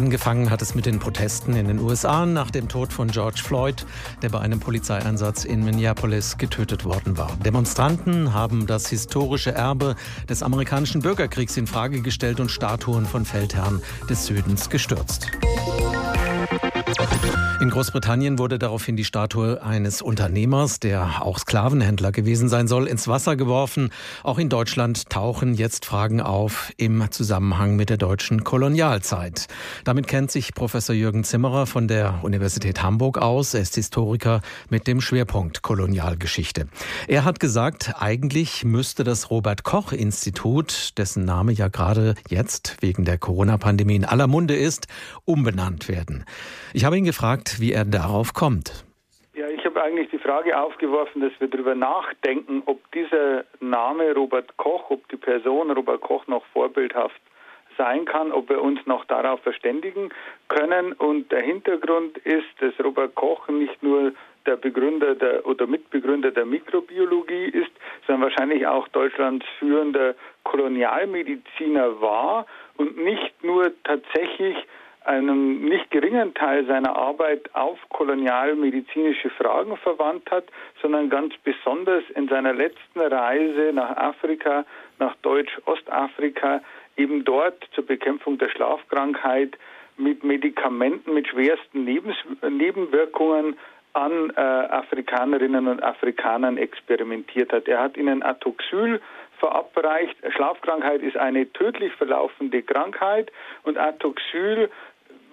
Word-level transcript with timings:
Angefangen 0.00 0.48
hat 0.48 0.62
es 0.62 0.74
mit 0.74 0.86
den 0.86 0.98
Protesten 0.98 1.54
in 1.54 1.68
den 1.68 1.78
USA 1.78 2.24
nach 2.24 2.50
dem 2.50 2.68
Tod 2.68 2.90
von 2.90 3.08
George 3.08 3.42
Floyd, 3.44 3.84
der 4.22 4.30
bei 4.30 4.40
einem 4.40 4.58
Polizeieinsatz 4.58 5.44
in 5.44 5.62
Minneapolis 5.62 6.38
getötet 6.38 6.86
worden 6.86 7.18
war. 7.18 7.36
Demonstranten 7.44 8.32
haben 8.32 8.66
das 8.66 8.88
historische 8.88 9.52
Erbe 9.52 9.96
des 10.26 10.42
amerikanischen 10.42 11.02
Bürgerkriegs 11.02 11.58
in 11.58 11.66
Frage 11.66 12.00
gestellt 12.00 12.40
und 12.40 12.50
Statuen 12.50 13.04
von 13.04 13.26
Feldherren 13.26 13.82
des 14.08 14.24
Südens 14.24 14.70
gestürzt. 14.70 15.26
In 17.60 17.68
Großbritannien 17.68 18.38
wurde 18.38 18.58
daraufhin 18.58 18.96
die 18.96 19.04
Statue 19.04 19.62
eines 19.62 20.00
Unternehmers, 20.00 20.80
der 20.80 21.22
auch 21.22 21.38
Sklavenhändler 21.38 22.10
gewesen 22.10 22.48
sein 22.48 22.66
soll, 22.68 22.86
ins 22.86 23.06
Wasser 23.06 23.36
geworfen. 23.36 23.90
Auch 24.22 24.38
in 24.38 24.48
Deutschland 24.48 25.10
tauchen 25.10 25.52
jetzt 25.52 25.84
Fragen 25.84 26.22
auf 26.22 26.72
im 26.78 27.10
Zusammenhang 27.10 27.76
mit 27.76 27.90
der 27.90 27.98
deutschen 27.98 28.44
Kolonialzeit. 28.44 29.46
Damit 29.84 30.08
kennt 30.08 30.30
sich 30.30 30.54
Professor 30.54 30.94
Jürgen 30.94 31.22
Zimmerer 31.22 31.66
von 31.66 31.86
der 31.86 32.20
Universität 32.22 32.82
Hamburg 32.82 33.18
aus. 33.18 33.52
Er 33.52 33.60
ist 33.60 33.74
Historiker 33.74 34.40
mit 34.70 34.86
dem 34.86 35.02
Schwerpunkt 35.02 35.60
Kolonialgeschichte. 35.60 36.66
Er 37.08 37.24
hat 37.24 37.40
gesagt, 37.40 37.92
eigentlich 37.98 38.64
müsste 38.64 39.04
das 39.04 39.30
Robert 39.30 39.64
Koch 39.64 39.92
Institut, 39.92 40.96
dessen 40.96 41.26
Name 41.26 41.52
ja 41.52 41.68
gerade 41.68 42.14
jetzt 42.30 42.78
wegen 42.80 43.04
der 43.04 43.18
Corona-Pandemie 43.18 43.96
in 43.96 44.06
aller 44.06 44.26
Munde 44.26 44.56
ist, 44.56 44.86
umbenannt 45.26 45.88
werden. 45.88 46.24
Ich 46.72 46.84
habe 46.84 46.96
ihn 46.96 47.04
gefragt, 47.04 47.60
wie 47.60 47.72
er 47.72 47.84
darauf 47.84 48.32
kommt. 48.32 48.84
Ja, 49.34 49.48
ich 49.48 49.64
habe 49.64 49.82
eigentlich 49.82 50.08
die 50.10 50.18
Frage 50.18 50.60
aufgeworfen, 50.60 51.20
dass 51.20 51.32
wir 51.40 51.48
darüber 51.48 51.74
nachdenken, 51.74 52.62
ob 52.66 52.78
dieser 52.92 53.44
Name 53.60 54.12
Robert 54.14 54.56
Koch, 54.56 54.90
ob 54.90 55.08
die 55.08 55.16
Person 55.16 55.70
Robert 55.72 56.00
Koch 56.00 56.26
noch 56.28 56.44
vorbildhaft 56.52 57.20
sein 57.76 58.04
kann, 58.04 58.30
ob 58.30 58.48
wir 58.48 58.60
uns 58.60 58.84
noch 58.86 59.04
darauf 59.06 59.40
verständigen 59.40 60.10
können. 60.48 60.92
Und 60.92 61.32
der 61.32 61.42
Hintergrund 61.42 62.18
ist, 62.18 62.46
dass 62.60 62.72
Robert 62.84 63.14
Koch 63.14 63.48
nicht 63.48 63.82
nur 63.82 64.12
der 64.46 64.56
Begründer 64.56 65.14
der, 65.14 65.46
oder 65.46 65.66
Mitbegründer 65.66 66.30
der 66.30 66.46
Mikrobiologie 66.46 67.46
ist, 67.46 67.72
sondern 68.06 68.30
wahrscheinlich 68.30 68.66
auch 68.66 68.86
Deutschlands 68.88 69.44
führender 69.58 70.14
Kolonialmediziner 70.44 72.00
war 72.00 72.46
und 72.76 72.96
nicht 72.96 73.42
nur 73.42 73.72
tatsächlich 73.84 74.56
einem 75.04 75.64
nicht 75.64 75.90
geringen 75.90 76.34
Teil 76.34 76.66
seiner 76.66 76.96
Arbeit 76.96 77.54
auf 77.54 77.78
kolonialmedizinische 77.88 79.30
Fragen 79.30 79.76
verwandt 79.78 80.30
hat, 80.30 80.44
sondern 80.82 81.08
ganz 81.10 81.34
besonders 81.42 82.04
in 82.14 82.28
seiner 82.28 82.52
letzten 82.52 83.00
Reise 83.00 83.72
nach 83.72 83.96
Afrika, 83.96 84.64
nach 84.98 85.14
Deutsch-Ostafrika, 85.22 86.60
eben 86.96 87.24
dort 87.24 87.64
zur 87.74 87.86
Bekämpfung 87.86 88.38
der 88.38 88.50
Schlafkrankheit 88.50 89.56
mit 89.96 90.24
Medikamenten, 90.24 91.14
mit 91.14 91.28
schwersten 91.28 91.84
Nebenwirkungen 91.84 93.56
an 93.92 94.30
äh, 94.30 94.40
Afrikanerinnen 94.40 95.66
und 95.68 95.82
Afrikanern 95.82 96.56
experimentiert 96.56 97.52
hat. 97.52 97.68
Er 97.68 97.82
hat 97.82 97.96
ihnen 97.96 98.22
Atoxyl 98.22 99.00
verabreicht. 99.38 100.16
Schlafkrankheit 100.34 101.02
ist 101.02 101.16
eine 101.16 101.50
tödlich 101.52 101.92
verlaufende 101.94 102.62
Krankheit 102.62 103.32
und 103.62 103.78
Atoxyl 103.78 104.70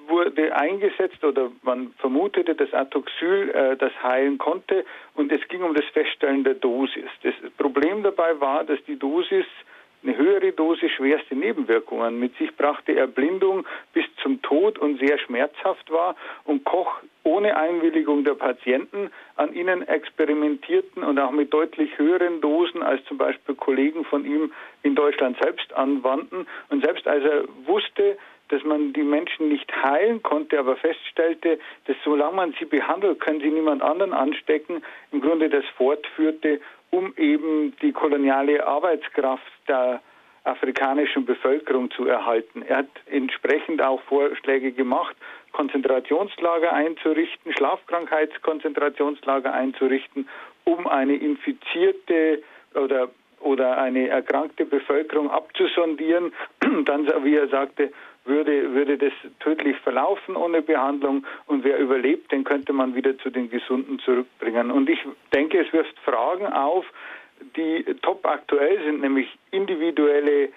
wurde 0.08 0.56
eingesetzt 0.56 1.24
oder 1.24 1.52
man 1.64 1.94
vermutete, 1.98 2.56
dass 2.56 2.74
Atoxyl 2.74 3.50
äh, 3.50 3.76
das 3.76 3.92
heilen 4.02 4.38
konnte 4.38 4.86
und 5.16 5.32
es 5.32 5.46
ging 5.50 5.64
um 5.64 5.74
das 5.76 5.86
Feststellen 5.94 6.44
der 6.44 6.56
Dosis. 6.56 7.10
Das 7.24 7.34
Problem 7.58 8.04
dabei 8.04 8.40
war, 8.40 8.64
dass 8.64 8.82
die 8.86 8.98
Dosis 8.98 9.46
eine 10.04 10.16
höhere 10.16 10.52
Dosis 10.54 10.92
schwerste 10.92 11.36
Nebenwirkungen 11.36 12.20
mit 12.20 12.36
sich 12.38 12.56
brachte, 12.56 12.96
Erblindung 12.96 13.66
bis 13.94 14.06
zum 14.22 14.42
Tod 14.42 14.78
und 14.78 15.00
sehr 15.00 15.18
schmerzhaft 15.20 15.92
war 15.92 16.16
und 16.46 16.64
Koch 16.64 17.02
ohne 17.28 17.58
Einwilligung 17.58 18.24
der 18.24 18.36
Patienten 18.36 19.12
an 19.36 19.54
ihnen 19.54 19.86
experimentierten 19.86 21.04
und 21.04 21.20
auch 21.20 21.32
mit 21.32 21.54
deutlich 21.54 21.98
höheren 21.98 22.40
Dosen 22.40 22.82
als 22.82 23.04
zum 23.06 23.18
Beispiel 23.18 23.54
Kollegen 23.54 24.06
von 24.06 24.26
ihm 24.26 24.54
in 24.84 24.96
Deutschland 24.96 25.38
selbst 25.42 25.74
anwandten. 25.74 26.48
Und 26.70 26.86
selbst 26.86 27.06
als 27.06 27.24
er 27.26 27.44
wusste, 27.66 28.18
dass 28.48 28.64
man 28.64 28.94
die 28.94 29.04
Menschen 29.04 29.50
nicht 29.50 29.70
heilen 29.84 30.24
konnte, 30.24 30.58
aber 30.58 30.78
feststellte, 30.78 31.60
dass 31.86 31.98
solange 32.06 32.36
man 32.36 32.56
sie 32.58 32.66
behandelt, 32.66 33.20
können 33.20 33.42
sie 33.42 33.52
niemand 33.52 33.82
anderen 33.82 34.14
anstecken, 34.14 34.82
im 35.12 35.20
Grunde 35.20 35.50
das 35.50 35.66
fortführte, 35.76 36.62
um 36.92 37.14
eben 37.18 37.76
die 37.82 37.92
koloniale 37.92 38.66
Arbeitskraft 38.66 39.44
der 39.68 40.02
afrikanischen 40.46 41.26
Bevölkerung 41.26 41.92
zu 41.92 42.08
erhalten. 42.08 42.62
Er 42.62 42.78
hat 42.78 42.90
entsprechend 43.08 43.82
auch 43.82 44.02
Vorschläge 44.04 44.72
gemacht, 44.72 45.18
Konzentrationslager 45.52 46.74
einzurichten, 46.74 47.54
Schlafkrankheitskonzentrationslager 47.54 49.54
einzurichten, 49.54 50.28
um 50.66 50.88
eine 50.88 51.16
infizierte 51.16 52.44
oder 52.76 53.10
oder 53.40 53.78
eine 53.78 54.08
erkrankte 54.08 54.66
Bevölkerung 54.66 55.30
abzusondieren, 55.30 56.34
dann, 56.86 57.08
wie 57.24 57.36
er 57.36 57.48
sagte, 57.48 57.92
würde, 58.26 58.74
würde 58.74 58.98
das 58.98 59.14
tödlich 59.40 59.78
verlaufen 59.78 60.36
ohne 60.36 60.62
Behandlung. 60.62 61.26
Und 61.46 61.64
wer 61.64 61.80
überlebt, 61.80 62.32
den 62.32 62.44
könnte 62.44 62.74
man 62.74 62.96
wieder 62.96 63.18
zu 63.20 63.30
den 63.30 63.50
Gesunden 63.50 64.00
zurückbringen. 64.00 64.72
Und 64.72 64.90
ich 64.90 65.00
denke, 65.34 65.66
es 65.66 65.72
wirft 65.72 65.98
Fragen 66.00 66.48
auf, 66.48 66.86
die 67.56 67.86
top 68.02 68.26
aktuell 68.26 68.84
sind, 68.84 69.02
nämlich 69.02 69.28
individuelle 69.52 70.50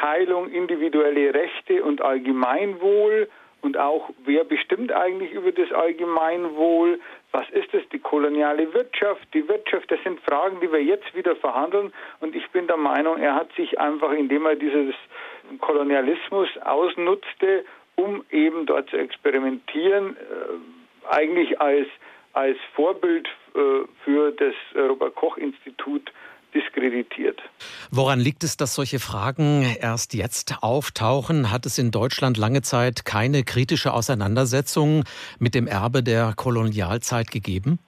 Heilung, 0.00 0.50
individuelle 0.50 1.34
Rechte 1.34 1.82
und 1.82 2.00
Allgemeinwohl 2.00 3.28
und 3.60 3.76
auch, 3.76 4.10
wer 4.24 4.44
bestimmt 4.44 4.92
eigentlich 4.92 5.32
über 5.32 5.50
das 5.50 5.72
Allgemeinwohl? 5.72 7.00
Was 7.32 7.48
ist 7.50 7.74
es, 7.74 7.88
die 7.90 7.98
koloniale 7.98 8.72
Wirtschaft? 8.72 9.26
Die 9.34 9.46
Wirtschaft, 9.48 9.90
das 9.90 9.98
sind 10.04 10.20
Fragen, 10.20 10.60
die 10.60 10.70
wir 10.70 10.82
jetzt 10.82 11.14
wieder 11.14 11.34
verhandeln. 11.36 11.92
Und 12.20 12.36
ich 12.36 12.48
bin 12.50 12.66
der 12.66 12.76
Meinung, 12.76 13.18
er 13.18 13.34
hat 13.34 13.52
sich 13.54 13.78
einfach, 13.80 14.12
indem 14.12 14.46
er 14.46 14.54
dieses 14.54 14.94
Kolonialismus 15.60 16.48
ausnutzte, 16.64 17.64
um 17.96 18.24
eben 18.30 18.64
dort 18.64 18.90
zu 18.90 18.96
experimentieren, 18.96 20.16
äh, 20.16 21.12
eigentlich 21.12 21.60
als, 21.60 21.88
als 22.34 22.58
Vorbild 22.74 23.26
äh, 23.54 23.58
für 24.04 24.30
das 24.32 24.54
Robert 24.76 25.16
Koch 25.16 25.36
Institut 25.36 26.12
diskreditiert. 26.54 27.40
Woran 27.90 28.20
liegt 28.20 28.44
es, 28.44 28.56
dass 28.56 28.74
solche 28.74 28.98
Fragen 28.98 29.62
erst 29.62 30.14
jetzt 30.14 30.56
auftauchen? 30.62 31.50
Hat 31.50 31.66
es 31.66 31.78
in 31.78 31.90
Deutschland 31.90 32.36
lange 32.36 32.62
Zeit 32.62 33.04
keine 33.04 33.44
kritische 33.44 33.92
Auseinandersetzung 33.92 35.04
mit 35.38 35.54
dem 35.54 35.66
Erbe 35.66 36.02
der 36.02 36.32
Kolonialzeit 36.34 37.30
gegeben? 37.30 37.78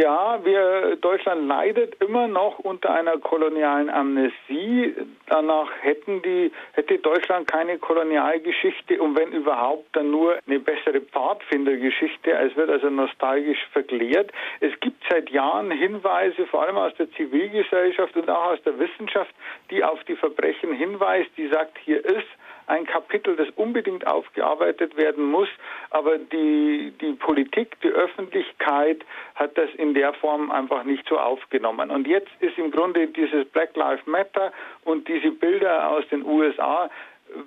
Ja, 0.00 0.42
wir, 0.42 0.96
Deutschland 0.96 1.46
leidet 1.46 2.02
immer 2.02 2.26
noch 2.26 2.58
unter 2.60 2.94
einer 2.94 3.18
kolonialen 3.18 3.90
Amnesie. 3.90 4.94
Danach 5.26 5.68
hätten 5.82 6.22
die, 6.22 6.50
hätte 6.72 6.96
Deutschland 6.96 7.46
keine 7.46 7.76
Kolonialgeschichte 7.76 8.98
und 9.02 9.18
wenn 9.18 9.32
überhaupt, 9.32 9.94
dann 9.94 10.10
nur 10.10 10.38
eine 10.46 10.58
bessere 10.58 11.02
Pfadfindergeschichte. 11.02 12.30
Es 12.30 12.56
wird 12.56 12.70
also 12.70 12.88
nostalgisch 12.88 13.58
verklärt. 13.74 14.32
Es 14.60 14.72
gibt 14.80 15.02
seit 15.10 15.28
Jahren 15.28 15.70
Hinweise, 15.70 16.46
vor 16.46 16.62
allem 16.62 16.78
aus 16.78 16.94
der 16.94 17.10
Zivilgesellschaft 17.12 18.16
und 18.16 18.30
auch 18.30 18.52
aus 18.52 18.62
der 18.62 18.78
Wissenschaft, 18.78 19.34
die 19.70 19.84
auf 19.84 20.02
die 20.04 20.16
Verbrechen 20.16 20.72
hinweist, 20.72 21.30
die 21.36 21.48
sagt, 21.48 21.76
hier 21.84 22.02
ist 22.02 22.28
ein 22.70 22.86
Kapitel, 22.86 23.36
das 23.36 23.48
unbedingt 23.56 24.06
aufgearbeitet 24.06 24.96
werden 24.96 25.24
muss, 25.24 25.48
aber 25.90 26.18
die, 26.18 26.92
die 27.00 27.12
Politik, 27.12 27.80
die 27.82 27.88
Öffentlichkeit 27.88 29.04
hat 29.34 29.58
das 29.58 29.70
in 29.76 29.94
der 29.94 30.12
Form 30.14 30.50
einfach 30.50 30.84
nicht 30.84 31.06
so 31.08 31.18
aufgenommen. 31.18 31.90
Und 31.90 32.06
jetzt 32.06 32.30
ist 32.40 32.56
im 32.58 32.70
Grunde 32.70 33.08
dieses 33.08 33.46
Black 33.48 33.76
Lives 33.76 34.06
Matter 34.06 34.52
und 34.84 35.08
diese 35.08 35.32
Bilder 35.32 35.90
aus 35.90 36.04
den 36.10 36.24
USA 36.24 36.88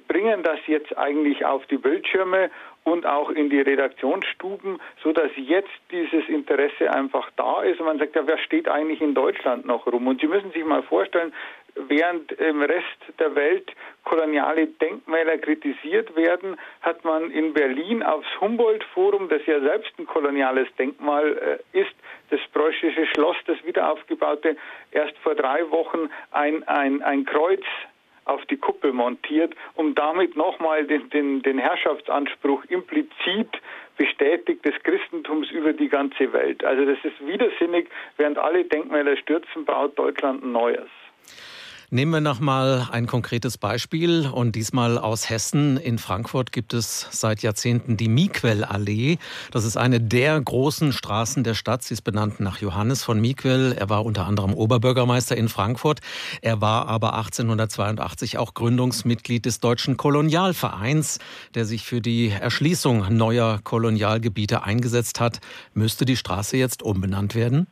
bringen 0.07 0.43
das 0.43 0.59
jetzt 0.67 0.97
eigentlich 0.97 1.45
auf 1.45 1.65
die 1.67 1.77
Bildschirme 1.77 2.49
und 2.83 3.05
auch 3.05 3.29
in 3.29 3.49
die 3.49 3.61
Redaktionsstuben, 3.61 4.79
so 5.01 5.13
dass 5.13 5.31
jetzt 5.37 5.71
dieses 5.91 6.27
Interesse 6.27 6.91
einfach 6.91 7.29
da 7.37 7.61
ist 7.63 7.79
und 7.79 7.85
man 7.85 7.97
sagt, 7.97 8.15
ja, 8.15 8.27
wer 8.27 8.37
steht 8.37 8.67
eigentlich 8.67 9.01
in 9.01 9.13
Deutschland 9.13 9.65
noch 9.65 9.87
rum? 9.87 10.07
Und 10.07 10.21
Sie 10.21 10.27
müssen 10.27 10.51
sich 10.51 10.65
mal 10.65 10.83
vorstellen, 10.83 11.33
während 11.75 12.31
im 12.33 12.61
Rest 12.61 12.99
der 13.19 13.35
Welt 13.35 13.71
koloniale 14.03 14.67
Denkmäler 14.67 15.37
kritisiert 15.37 16.15
werden, 16.15 16.57
hat 16.81 17.03
man 17.03 17.31
in 17.31 17.53
Berlin 17.53 18.03
aufs 18.03 18.27
Humboldt-Forum, 18.39 19.29
das 19.29 19.45
ja 19.45 19.59
selbst 19.59 19.91
ein 19.97 20.05
koloniales 20.05 20.67
Denkmal 20.77 21.59
äh, 21.73 21.79
ist, 21.79 21.93
das 22.29 22.39
preußische 22.53 23.05
Schloss, 23.07 23.37
das 23.45 23.63
wiederaufgebaute, 23.65 24.57
erst 24.91 25.17
vor 25.19 25.35
drei 25.35 25.69
Wochen 25.71 26.09
ein, 26.31 26.67
ein, 26.67 27.01
ein 27.01 27.25
Kreuz 27.25 27.63
auf 28.25 28.45
die 28.45 28.57
Kuppel 28.57 28.93
montiert, 28.93 29.53
um 29.75 29.95
damit 29.95 30.35
nochmal 30.35 30.85
den, 30.85 31.09
den, 31.09 31.41
den 31.41 31.57
Herrschaftsanspruch 31.57 32.63
implizit 32.65 33.49
bestätigt 33.97 34.65
des 34.65 34.75
Christentums 34.83 35.51
über 35.51 35.73
die 35.73 35.89
ganze 35.89 36.31
Welt. 36.33 36.63
Also 36.63 36.85
das 36.85 36.97
ist 37.03 37.25
widersinnig, 37.25 37.89
während 38.17 38.37
alle 38.37 38.63
Denkmäler 38.63 39.17
stürzen, 39.17 39.65
baut 39.65 39.97
Deutschland 39.99 40.43
ein 40.43 40.51
neues. 40.51 40.89
Nehmen 41.93 42.11
wir 42.11 42.21
noch 42.21 42.39
mal 42.39 42.87
ein 42.91 43.05
konkretes 43.05 43.59
Beispiel 43.59 44.25
und 44.27 44.55
diesmal 44.55 44.97
aus 44.97 45.29
Hessen. 45.29 45.77
In 45.77 45.99
Frankfurt 45.99 46.51
gibt 46.51 46.73
es 46.73 47.07
seit 47.11 47.43
Jahrzehnten 47.43 47.97
die 47.97 48.07
Miquel-Allee. 48.07 49.19
Das 49.51 49.63
ist 49.63 49.77
eine 49.77 50.01
der 50.01 50.41
großen 50.41 50.91
Straßen 50.91 51.43
der 51.43 51.53
Stadt. 51.53 51.83
Sie 51.83 51.93
ist 51.93 52.01
benannt 52.01 52.39
nach 52.39 52.59
Johannes 52.59 53.03
von 53.03 53.21
Miquel. 53.21 53.75
Er 53.77 53.89
war 53.89 54.05
unter 54.05 54.25
anderem 54.25 54.55
Oberbürgermeister 54.55 55.37
in 55.37 55.49
Frankfurt. 55.49 55.99
Er 56.41 56.61
war 56.61 56.87
aber 56.87 57.13
1882 57.13 58.39
auch 58.39 58.55
Gründungsmitglied 58.55 59.45
des 59.45 59.59
Deutschen 59.59 59.95
Kolonialvereins, 59.95 61.19
der 61.53 61.65
sich 61.65 61.85
für 61.85 62.01
die 62.01 62.29
Erschließung 62.29 63.15
neuer 63.15 63.59
Kolonialgebiete 63.63 64.63
eingesetzt 64.63 65.19
hat. 65.19 65.41
Müsste 65.75 66.05
die 66.05 66.17
Straße 66.17 66.57
jetzt 66.57 66.81
umbenannt 66.81 67.35
werden? 67.35 67.67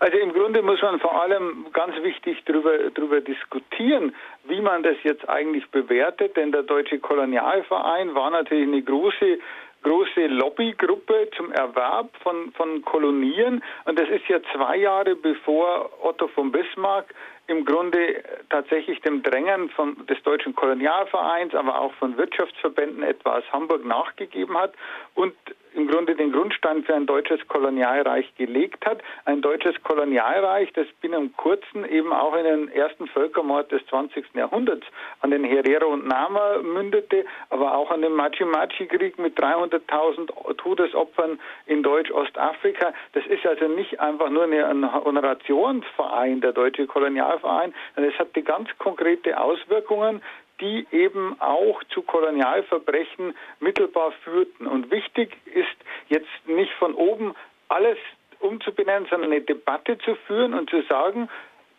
Also 0.00 0.16
im 0.16 0.32
Grunde 0.32 0.62
muss 0.62 0.80
man 0.80 0.98
vor 0.98 1.20
allem 1.20 1.66
ganz 1.74 1.94
wichtig 2.02 2.42
darüber, 2.46 2.90
darüber 2.94 3.20
diskutieren, 3.20 4.14
wie 4.44 4.60
man 4.62 4.82
das 4.82 4.96
jetzt 5.02 5.28
eigentlich 5.28 5.68
bewertet, 5.70 6.36
denn 6.38 6.52
der 6.52 6.62
Deutsche 6.62 6.98
Kolonialverein 6.98 8.14
war 8.14 8.30
natürlich 8.30 8.66
eine 8.66 8.82
große 8.82 9.38
große 9.82 10.26
Lobbygruppe 10.26 11.30
zum 11.36 11.52
Erwerb 11.52 12.10
von, 12.22 12.52
von 12.52 12.82
Kolonien. 12.82 13.62
Und 13.86 13.98
das 13.98 14.08
ist 14.10 14.28
ja 14.28 14.38
zwei 14.52 14.76
Jahre 14.76 15.16
bevor 15.16 15.90
Otto 16.02 16.28
von 16.28 16.52
Bismarck 16.52 17.14
im 17.46 17.64
Grunde 17.64 18.22
tatsächlich 18.50 19.00
dem 19.00 19.22
Drängen 19.22 19.70
von, 19.70 20.06
des 20.06 20.22
Deutschen 20.22 20.54
Kolonialvereins, 20.54 21.54
aber 21.54 21.80
auch 21.80 21.92
von 21.94 22.16
Wirtschaftsverbänden 22.16 23.02
etwa 23.02 23.38
aus 23.38 23.44
Hamburg 23.52 23.84
nachgegeben 23.84 24.56
hat 24.56 24.74
und 25.14 25.34
im 25.74 25.88
Grunde 25.88 26.14
den 26.14 26.32
Grundstein 26.32 26.84
für 26.84 26.94
ein 26.94 27.06
deutsches 27.06 27.46
Kolonialreich 27.48 28.34
gelegt 28.36 28.84
hat. 28.86 29.02
Ein 29.24 29.40
deutsches 29.40 29.80
Kolonialreich, 29.82 30.72
das 30.72 30.86
binnen 31.00 31.32
kurzem 31.36 31.84
eben 31.84 32.12
auch 32.12 32.34
in 32.36 32.44
den 32.44 32.68
ersten 32.72 33.06
Völkermord 33.08 33.70
des 33.72 33.84
20. 33.86 34.34
Jahrhunderts 34.34 34.86
an 35.20 35.30
den 35.30 35.44
Herero 35.44 35.88
und 35.88 36.06
Nama 36.06 36.58
mündete, 36.58 37.24
aber 37.50 37.76
auch 37.76 37.90
an 37.90 38.02
den 38.02 38.12
Machi-Machi-Krieg 38.12 39.18
mit 39.18 39.38
300.000 39.38 40.56
Todesopfern 40.56 41.38
in 41.66 41.82
Deutsch-Ostafrika. 41.82 42.92
Das 43.12 43.26
ist 43.26 43.46
also 43.46 43.68
nicht 43.68 44.00
einfach 44.00 44.30
nur 44.30 44.44
ein 44.44 45.04
Honorationsverein, 45.04 46.40
der 46.40 46.52
Deutsche 46.52 46.86
Kolonialverein, 46.86 47.74
sondern 47.94 48.12
es 48.12 48.18
hat 48.18 48.34
die 48.36 48.42
ganz 48.42 48.68
konkrete 48.78 49.40
Auswirkungen 49.40 50.22
die 50.60 50.86
eben 50.90 51.40
auch 51.40 51.82
zu 51.84 52.02
Kolonialverbrechen 52.02 53.34
mittelbar 53.60 54.12
führten. 54.24 54.66
Und 54.66 54.90
wichtig 54.90 55.36
ist 55.46 55.66
jetzt 56.08 56.28
nicht 56.46 56.72
von 56.74 56.94
oben 56.94 57.34
alles 57.68 57.98
umzubenennen, 58.40 59.06
sondern 59.10 59.32
eine 59.32 59.40
Debatte 59.40 59.98
zu 59.98 60.14
führen 60.26 60.54
und 60.54 60.70
zu 60.70 60.82
sagen, 60.82 61.28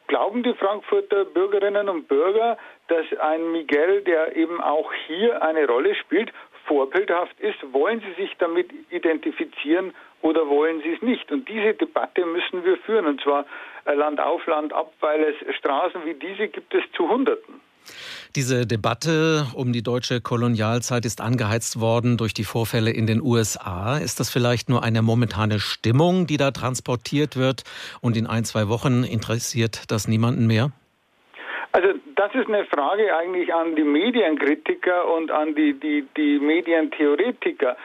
glauben 0.07 0.43
die 0.43 0.53
Frankfurter 0.53 1.25
Bürgerinnen 1.25 1.89
und 1.89 2.07
Bürger, 2.07 2.57
dass 2.87 3.05
ein 3.19 3.51
Miguel, 3.51 4.01
der 4.01 4.35
eben 4.35 4.61
auch 4.61 4.91
hier 5.07 5.41
eine 5.41 5.65
Rolle 5.65 5.95
spielt, 5.95 6.31
vorbildhaft 6.65 7.39
ist? 7.39 7.57
Wollen 7.73 8.01
Sie 8.01 8.21
sich 8.21 8.35
damit 8.37 8.69
identifizieren 8.89 9.93
oder 10.21 10.47
wollen 10.47 10.81
Sie 10.81 10.93
es 10.93 11.01
nicht? 11.01 11.31
Und 11.31 11.47
diese 11.47 11.73
Debatte 11.73 12.25
müssen 12.25 12.63
wir 12.63 12.77
führen, 12.77 13.05
und 13.05 13.21
zwar 13.21 13.45
Land 13.85 14.19
auf, 14.19 14.45
Land 14.45 14.73
ab, 14.73 14.93
weil 14.99 15.23
es 15.23 15.55
Straßen 15.55 16.05
wie 16.05 16.13
diese 16.13 16.47
gibt 16.49 16.73
es 16.73 16.83
zu 16.93 17.09
Hunderten. 17.09 17.61
Diese 18.37 18.65
Debatte 18.65 19.45
um 19.55 19.73
die 19.73 19.83
deutsche 19.83 20.21
Kolonialzeit 20.21 21.03
ist 21.05 21.19
angeheizt 21.19 21.81
worden 21.81 22.15
durch 22.15 22.33
die 22.33 22.45
Vorfälle 22.45 22.89
in 22.89 23.05
den 23.05 23.21
USA. 23.21 23.97
Ist 23.97 24.21
das 24.21 24.29
vielleicht 24.29 24.69
nur 24.69 24.83
eine 24.83 25.01
momentane 25.01 25.59
Stimmung, 25.59 26.27
die 26.27 26.37
da 26.37 26.51
transportiert 26.51 27.35
wird 27.35 27.63
und 27.99 28.15
in 28.15 28.27
ein, 28.27 28.45
zwei 28.45 28.69
Wochen 28.69 29.03
interessiert 29.03 29.91
das 29.91 30.07
niemanden 30.07 30.47
mehr? 30.47 30.71
Also 31.73 31.89
das 32.15 32.33
ist 32.33 32.47
eine 32.47 32.63
Frage 32.65 33.13
eigentlich 33.13 33.53
an 33.53 33.75
die 33.75 33.83
Medienkritiker 33.83 35.13
und 35.13 35.29
an 35.29 35.53
die, 35.53 35.73
die, 35.73 36.05
die 36.15 36.39
Medientheoretiker, 36.39 37.75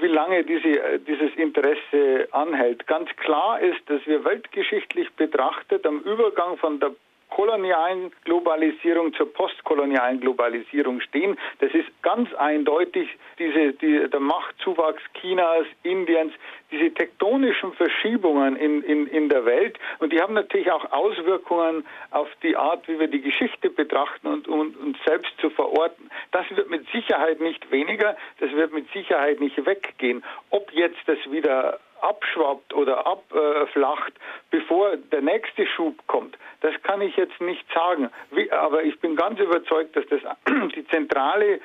wie 0.00 0.08
lange 0.08 0.44
diese, 0.44 0.98
dieses 1.06 1.34
Interesse 1.36 2.28
anhält. 2.32 2.86
Ganz 2.86 3.08
klar 3.16 3.60
ist, 3.60 3.80
dass 3.86 4.06
wir 4.06 4.26
weltgeschichtlich 4.26 5.10
betrachtet 5.14 5.86
am 5.86 6.00
Übergang 6.00 6.58
von 6.58 6.80
der 6.80 6.90
kolonialen 7.36 8.12
Globalisierung 8.24 9.12
zur 9.12 9.30
postkolonialen 9.30 10.20
Globalisierung 10.20 11.02
stehen. 11.02 11.36
Das 11.58 11.70
ist 11.74 11.86
ganz 12.00 12.32
eindeutig 12.32 13.10
diese, 13.38 13.74
die, 13.74 14.08
der 14.08 14.20
Machtzuwachs 14.20 15.02
Chinas, 15.20 15.66
Indiens, 15.82 16.32
diese 16.70 16.94
tektonischen 16.94 17.74
Verschiebungen 17.74 18.56
in, 18.56 18.82
in, 18.82 19.06
in 19.08 19.28
der 19.28 19.44
Welt. 19.44 19.78
Und 19.98 20.14
die 20.14 20.20
haben 20.22 20.32
natürlich 20.32 20.72
auch 20.72 20.90
Auswirkungen 20.92 21.84
auf 22.10 22.28
die 22.42 22.56
Art, 22.56 22.88
wie 22.88 22.98
wir 22.98 23.08
die 23.08 23.20
Geschichte 23.20 23.68
betrachten 23.68 24.28
und, 24.28 24.48
und 24.48 24.74
uns 24.78 24.96
selbst 25.04 25.32
zu 25.38 25.50
verorten. 25.50 26.08
Das 26.32 26.46
wird 26.56 26.70
mit 26.70 26.88
Sicherheit 26.90 27.40
nicht 27.40 27.70
weniger, 27.70 28.16
das 28.40 28.50
wird 28.52 28.72
mit 28.72 28.90
Sicherheit 28.92 29.40
nicht 29.40 29.66
weggehen. 29.66 30.24
Ob 30.48 30.72
jetzt 30.72 31.00
das 31.04 31.18
wieder 31.30 31.80
abschwappt 32.00 32.74
oder 32.74 33.06
abflacht, 33.06 34.12
bevor 34.50 34.96
der 34.96 35.22
nächste 35.22 35.66
Schub 35.66 35.94
kommt, 36.06 36.36
das 36.60 36.74
kann 36.82 37.00
ich 37.00 37.16
jetzt 37.16 37.40
nicht 37.40 37.64
sagen. 37.72 38.10
Aber 38.50 38.82
ich 38.82 38.98
bin 39.00 39.16
ganz 39.16 39.38
überzeugt, 39.40 39.96
dass 39.96 40.04
das 40.06 40.20
die 40.74 40.86
zentrale 40.88 41.60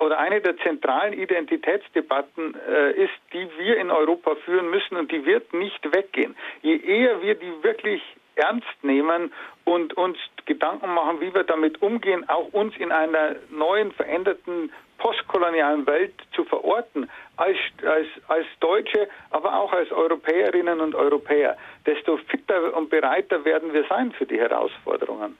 oder 0.00 0.18
eine 0.18 0.40
der 0.40 0.56
zentralen 0.58 1.12
Identitätsdebatten 1.12 2.56
äh, 2.68 2.92
ist, 2.92 3.12
die 3.32 3.48
wir 3.58 3.76
in 3.78 3.90
Europa 3.90 4.34
führen 4.44 4.70
müssen 4.70 4.96
und 4.96 5.10
die 5.12 5.24
wird 5.24 5.52
nicht 5.54 5.94
weggehen. 5.94 6.36
Je 6.62 6.76
eher 6.76 7.22
wir 7.22 7.34
die 7.36 7.62
wirklich 7.62 8.02
ernst 8.36 8.82
nehmen 8.82 9.32
und 9.64 9.94
uns 9.94 10.18
Gedanken 10.46 10.92
machen, 10.92 11.20
wie 11.20 11.34
wir 11.34 11.44
damit 11.44 11.80
umgehen, 11.82 12.28
auch 12.28 12.52
uns 12.52 12.76
in 12.76 12.92
einer 12.92 13.36
neuen, 13.50 13.92
veränderten 13.92 14.70
postkolonialen 14.98 15.86
Welt 15.86 16.14
zu 16.34 16.44
verorten, 16.44 17.10
als, 17.36 17.56
als, 17.84 18.06
als 18.28 18.46
Deutsche, 18.60 19.08
aber 19.30 19.58
auch 19.58 19.72
als 19.72 19.90
Europäerinnen 19.90 20.80
und 20.80 20.94
Europäer, 20.94 21.56
desto 21.84 22.16
fitter 22.16 22.74
und 22.76 22.90
bereiter 22.90 23.44
werden 23.44 23.72
wir 23.72 23.84
sein 23.88 24.12
für 24.12 24.26
die 24.26 24.38
Herausforderungen. 24.38 25.36